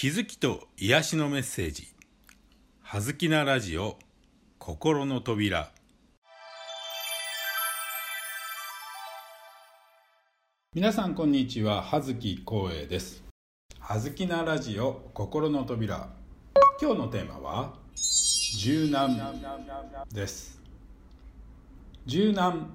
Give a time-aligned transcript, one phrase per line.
[0.00, 1.88] 気づきと癒しのメッセージ
[2.82, 3.98] 「はずきなラジオ
[4.60, 5.72] 心の扉」
[10.72, 11.82] 皆さんこんにちは。
[11.82, 13.24] 葉月光栄です。
[13.80, 16.08] はずきなラジオ心の扉。
[16.80, 17.74] 今日のテーマは
[18.56, 19.18] 柔軟
[20.12, 20.62] です。
[22.06, 22.72] 柔軟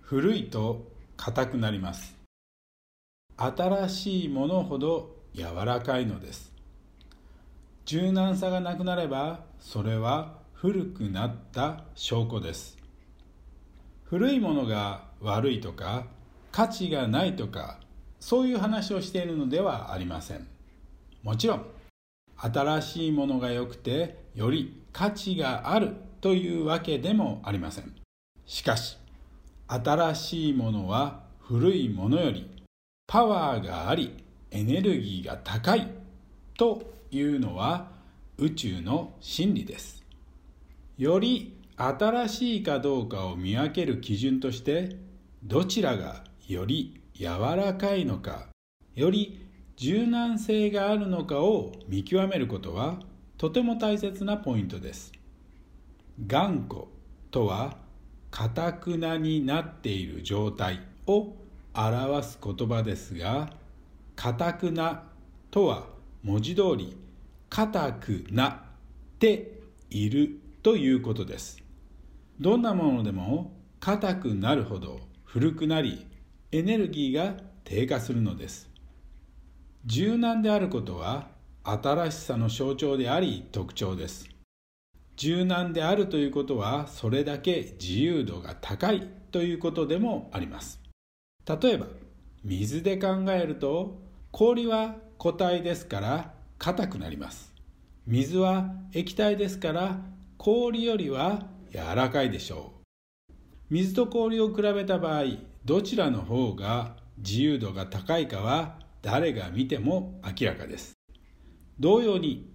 [0.00, 0.82] 古いと
[1.16, 2.18] 硬くなります。
[3.36, 6.52] 新しいものほど柔らかいのです。
[7.84, 12.78] 柔軟さがなくなればそれは古くなった証拠です。
[14.04, 16.06] 古いものが悪いとか
[16.52, 17.80] 価値がないとか
[18.20, 20.46] そういう話をしているのではありません。
[21.22, 21.66] もちろん
[22.36, 27.94] 新しいものが良くてより価値があるというわけでもありません。
[28.46, 28.96] しかし
[29.66, 32.48] 新しいものは古いものより
[33.06, 34.23] パワーがあり
[34.54, 35.88] エネルギーが高い
[36.56, 37.90] というのは
[38.38, 40.04] 宇宙の真理です。
[40.96, 44.96] より新しいかどうかを見分ける基準として
[45.42, 48.46] どちらがより柔らかいのか
[48.94, 49.44] より
[49.76, 53.00] 柔軟性があるのかを見極めることは
[53.36, 55.12] とても大切なポイントです。
[56.28, 56.82] 頑固
[57.32, 57.76] とは
[58.30, 61.34] かたくなになっている状態を
[61.74, 63.50] 表す言葉ですが
[64.16, 65.04] かたくな
[65.50, 65.86] とは
[66.22, 66.96] 文字通り
[67.48, 68.54] 硬くなっ
[69.18, 71.62] ているということです。
[72.40, 76.06] どんなものでも硬くなるほど古くなり
[76.50, 78.68] エネルギーが低下するのです。
[79.86, 81.28] 柔軟であることは
[81.62, 84.28] 新しさの象徴であり特徴です。
[85.16, 90.80] 柔軟であるということはそれだけ自由度が高いということでもあります。
[91.46, 91.86] 例えば
[92.42, 94.03] 水で考えると
[94.36, 97.54] 氷は固体ですから硬くなります。
[98.04, 100.00] 水は液体ですから
[100.38, 102.72] 氷よりは柔らかいでしょ
[103.30, 103.32] う。
[103.70, 105.22] 水と氷を比べた場合
[105.64, 110.94] どちらの方が自由度が高いかは誰が見ても明らかです。
[111.78, 112.50] 同様に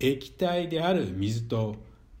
[0.00, 1.76] 液体である水と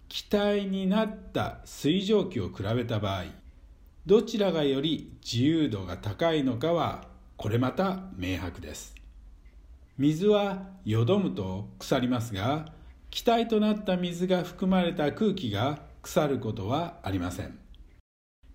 [0.08, 3.24] 気体になった水蒸気を比べた場合
[4.06, 8.99] どちらがより自由度が高いのかはこれまた明白です。
[10.00, 12.72] 水はよどむと腐りますが
[13.10, 17.58] 気体となった水が含まれた空気が腐ることはありません。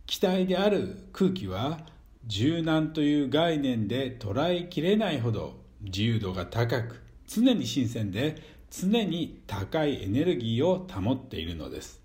[0.07, 1.81] 気体である空気は
[2.25, 8.41] 柔軟という概念で捉えきれないほど自由度が高く常に新鮮で
[8.71, 12.01] 常に高いエネルギーを保っているのです。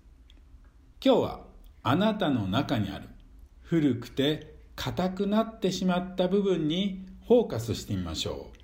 [1.03, 1.39] 今日は
[1.81, 3.09] あなたの中にある
[3.63, 8.60] 古くて硬くなってしまった部分にフォーカスしてみましょう。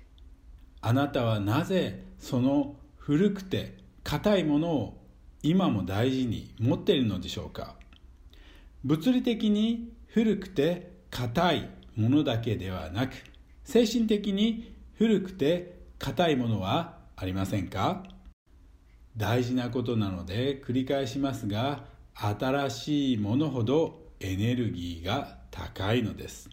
[0.80, 4.98] あなたはなぜその古くて硬いものを
[5.42, 7.74] 今も大事に持っているのでしょうか？
[8.84, 13.14] 物理的に古くて硬いものだけではなく
[13.64, 18.04] 精神的に古くて硬いものはありませんか？
[19.16, 21.84] 大事なことなので繰り返しますが
[22.14, 26.48] 新しいものほどエネルギーが高いのです。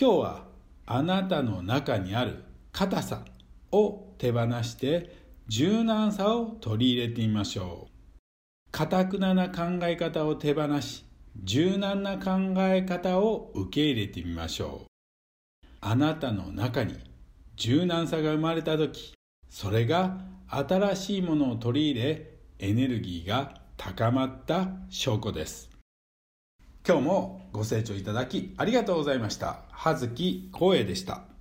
[0.00, 0.44] 今日は
[0.86, 3.24] あなたの中にある硬さ
[3.70, 5.14] を手放して
[5.46, 8.70] 柔軟さを取り入れてみましょう。
[8.70, 11.04] かたくなな考え方を手放し
[11.44, 15.66] 柔軟な考え方を受け入れてみましょう。
[15.80, 16.94] あなたの中に
[17.56, 19.14] 柔軟さが生まれた時
[19.50, 20.16] それが
[20.48, 25.70] 新しいものを取り入れエネルギーが高まった証拠です。
[26.86, 29.62] 今日もご清聴いただきありがとうございました。
[29.70, 31.31] 葉月光栄でした。